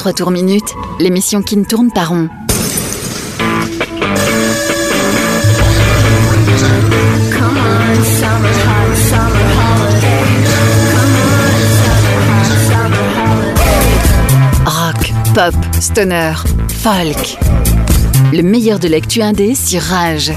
[0.00, 2.30] 33 tours minutes, l'émission qui ne tourne pas rond.
[14.64, 16.32] Rock, pop, stoner,
[16.78, 17.36] folk.
[18.32, 20.32] Le meilleur de l'actu indé sur Rage.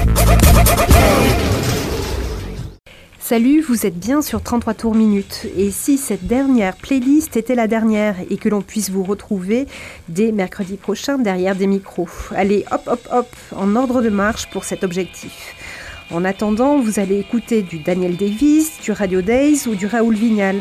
[3.26, 5.46] Salut, vous êtes bien sur 33 tours minutes.
[5.56, 9.66] Et si cette dernière playlist était la dernière et que l'on puisse vous retrouver
[10.10, 12.06] dès mercredi prochain derrière des micros.
[12.36, 15.54] Allez, hop, hop, hop, en ordre de marche pour cet objectif.
[16.10, 20.60] En attendant, vous allez écouter du Daniel Davis, du Radio Days ou du Raoul Vignal.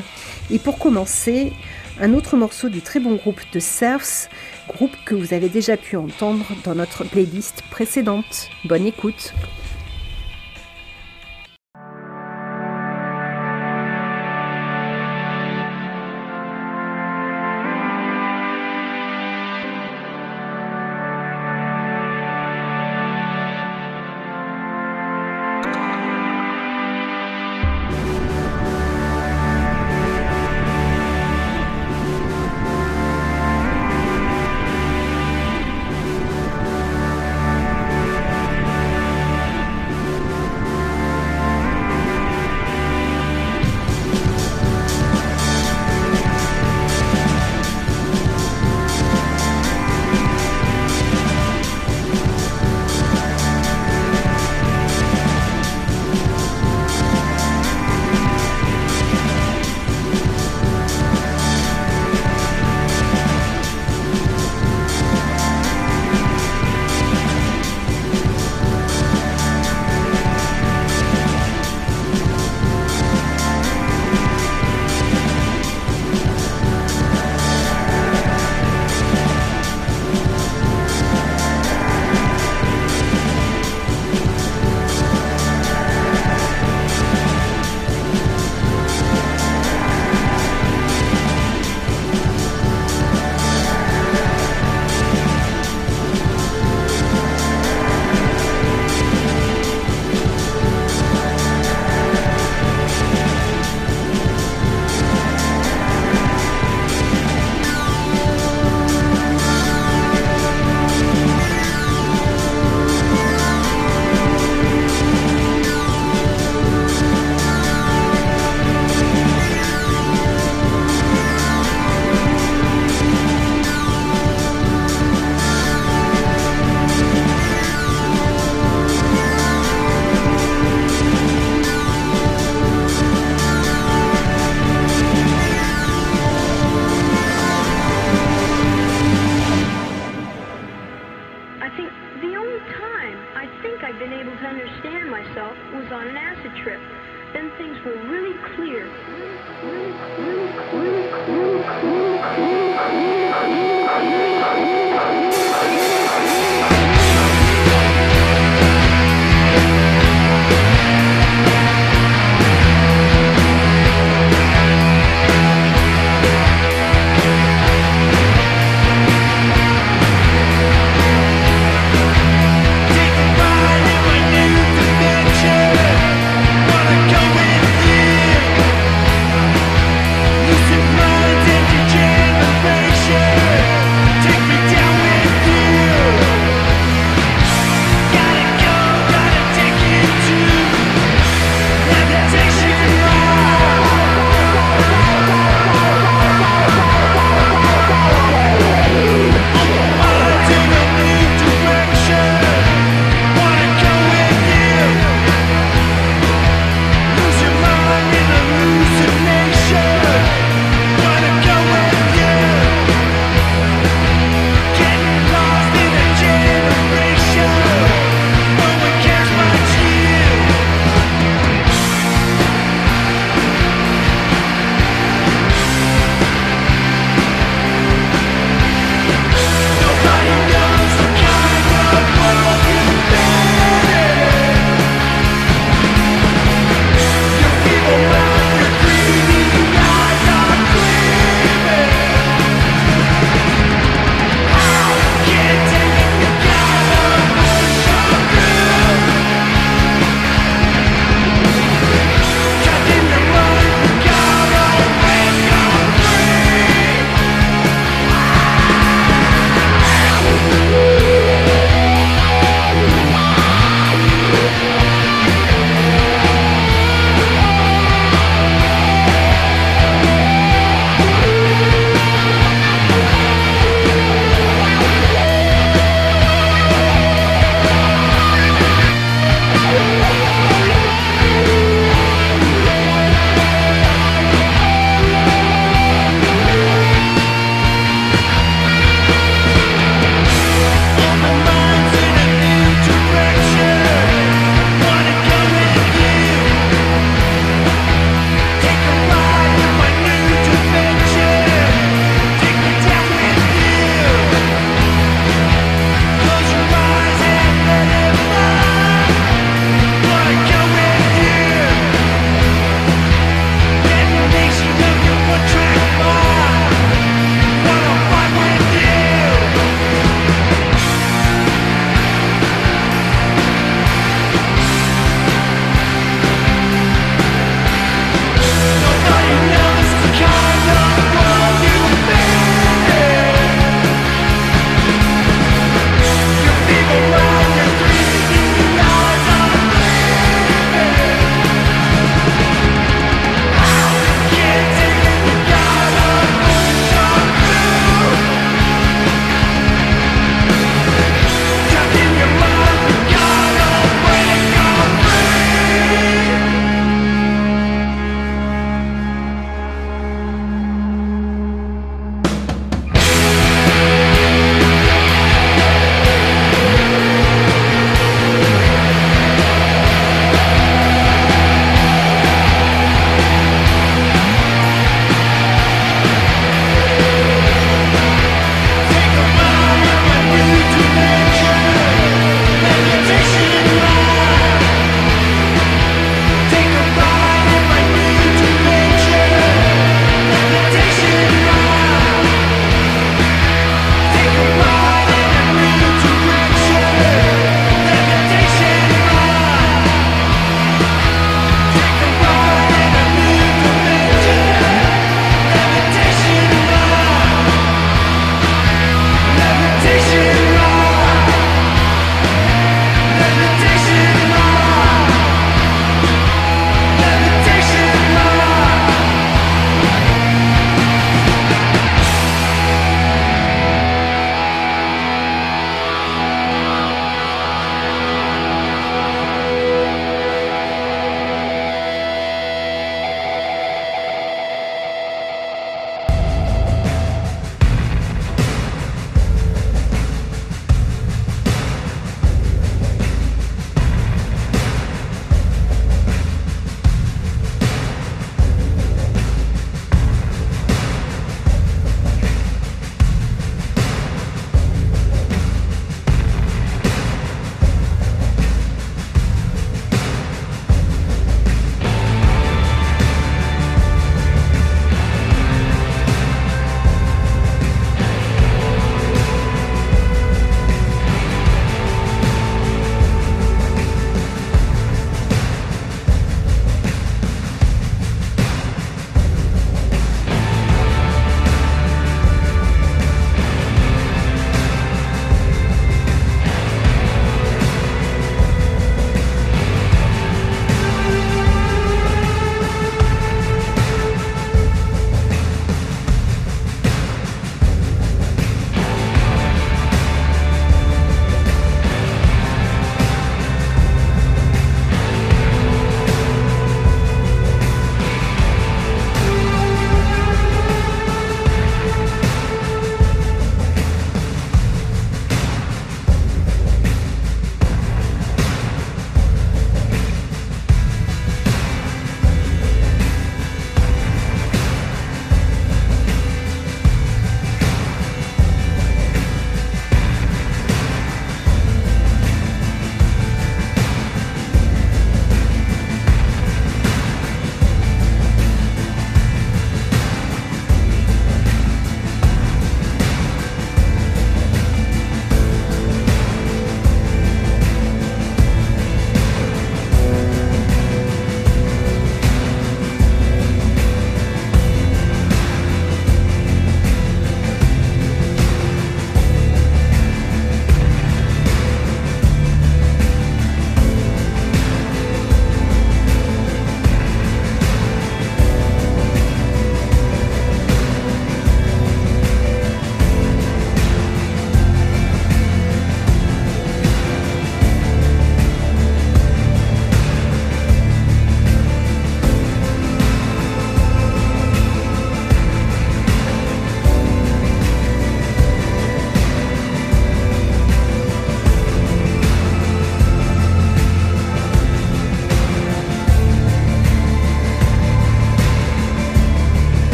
[0.49, 1.51] Et pour commencer,
[1.99, 4.29] un autre morceau du très bon groupe de Surfs,
[4.69, 8.47] groupe que vous avez déjà pu entendre dans notre playlist précédente.
[8.63, 9.33] Bonne écoute.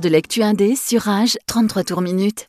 [0.00, 2.46] De l'actu indé sur Rage, 33 tours minutes.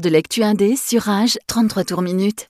[0.00, 2.46] de lecture indé sur Rage 33 tours minutes.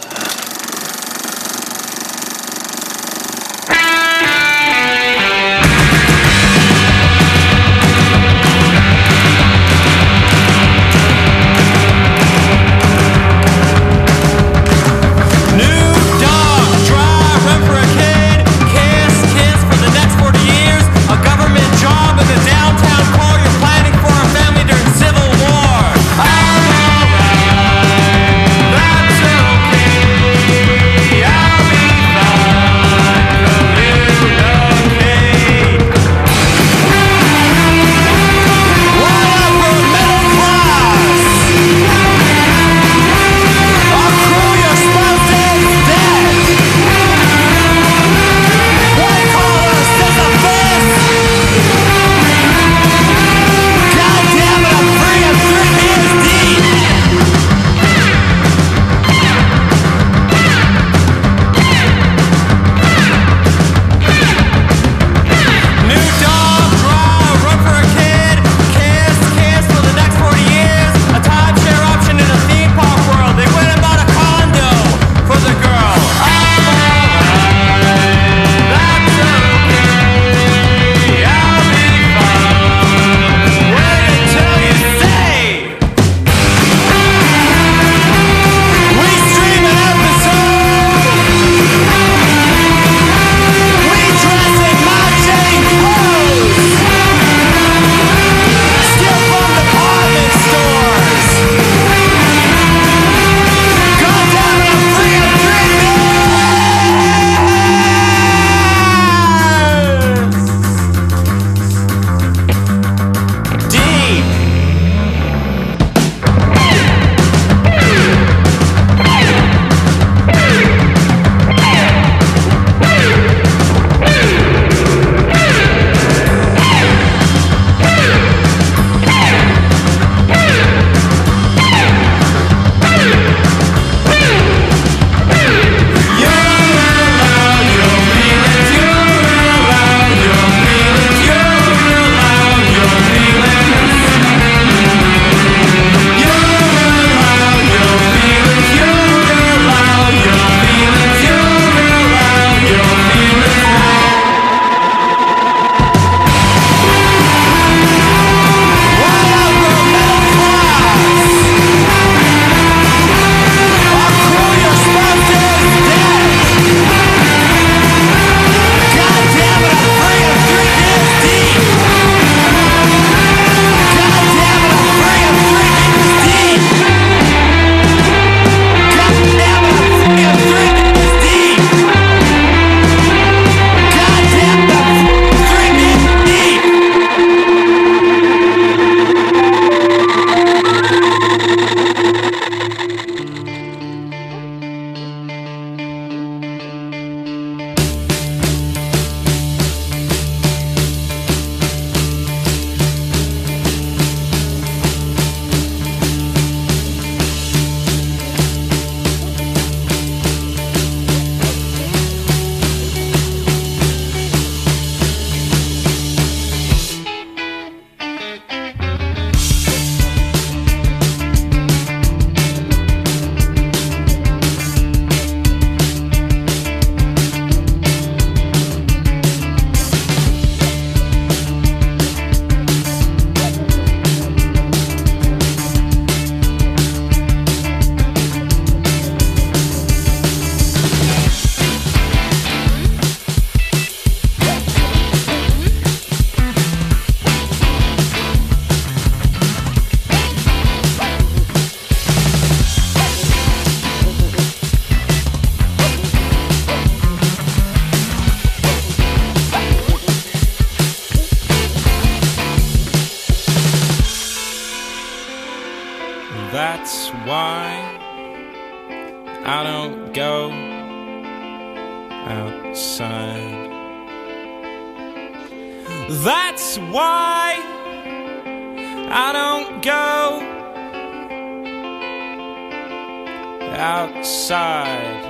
[283.80, 285.24] outside.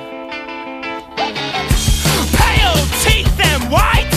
[2.37, 4.10] Pale teeth and white.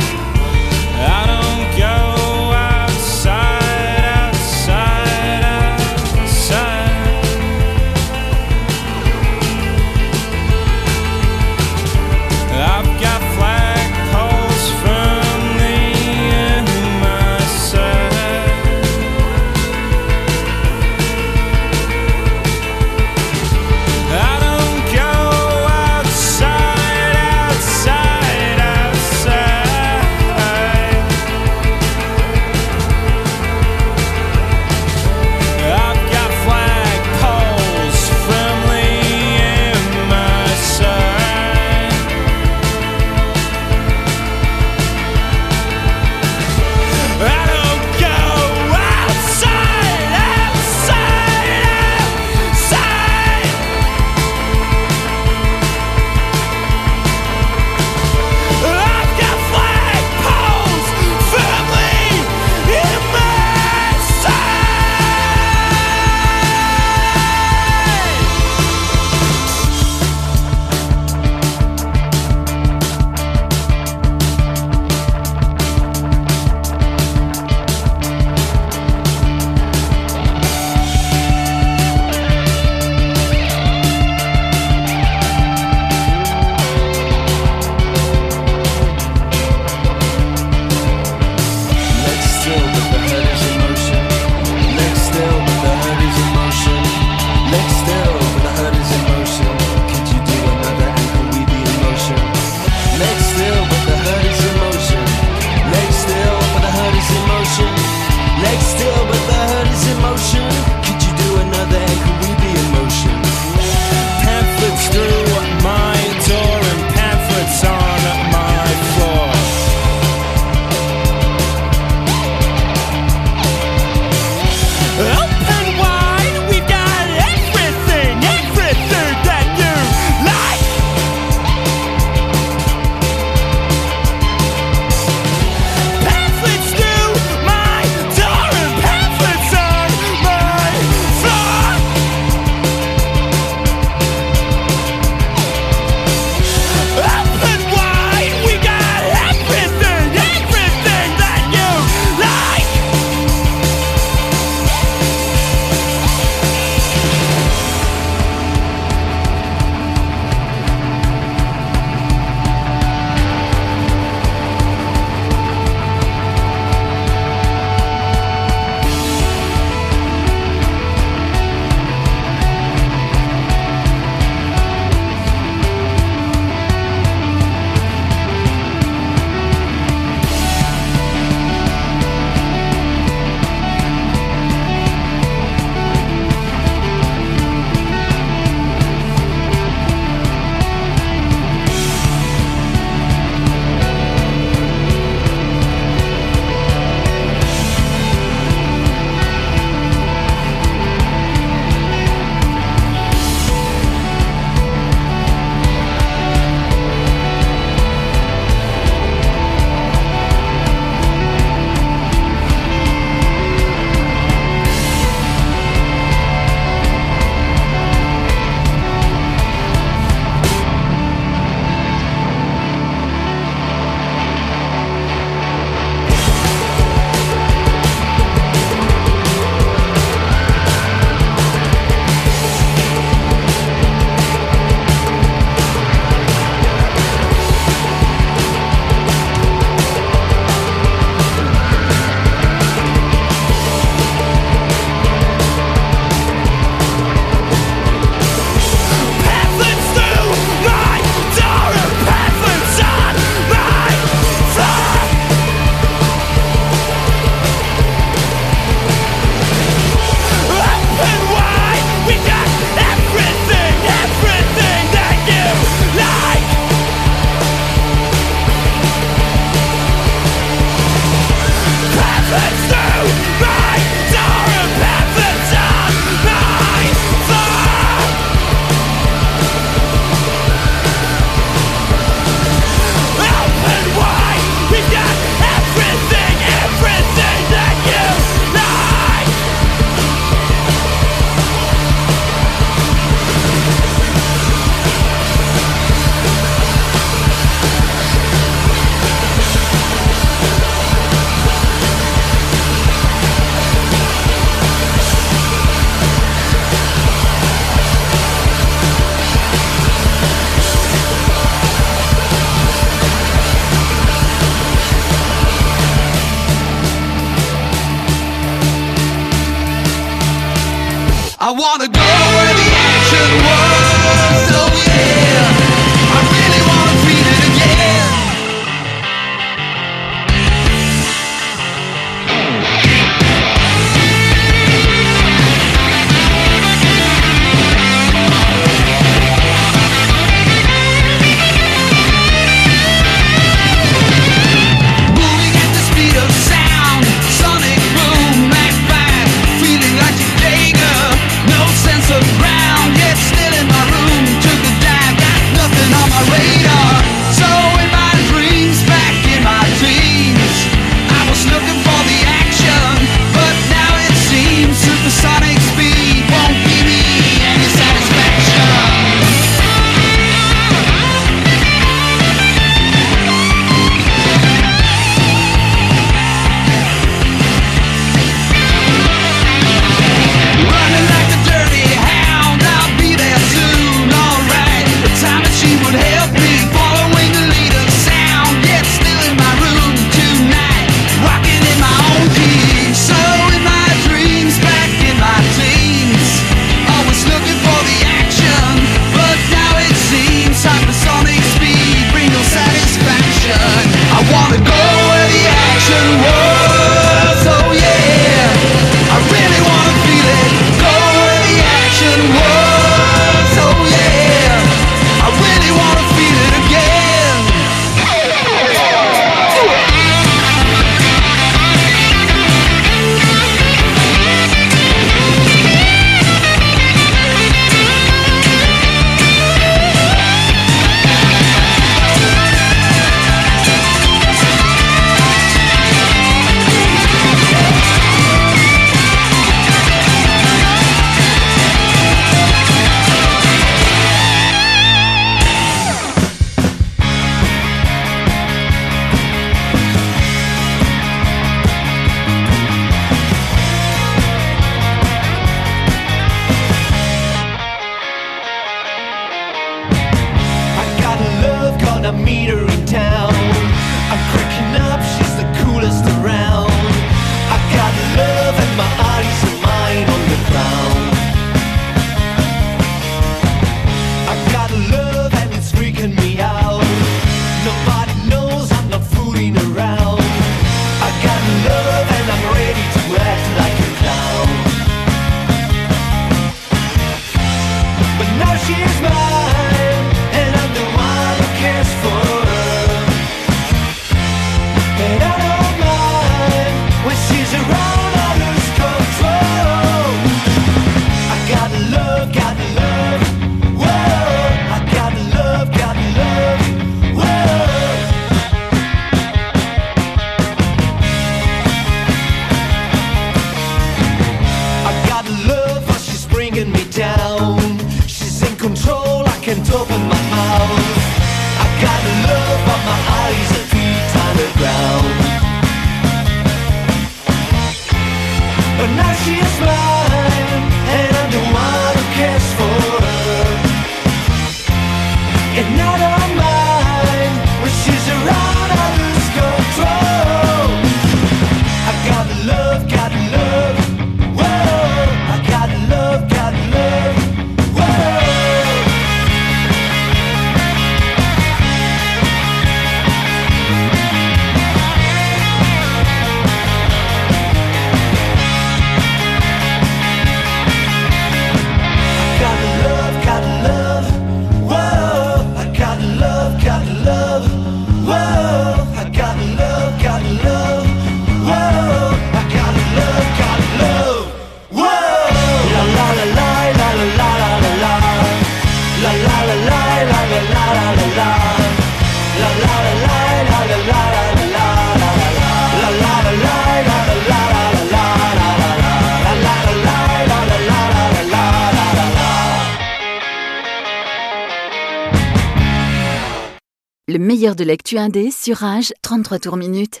[597.58, 600.00] De l'actu indé sur Rage, 33 tours minutes.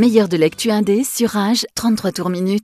[0.00, 2.58] Meilleur de l'actu indé sur Rage, 33 tours minutes.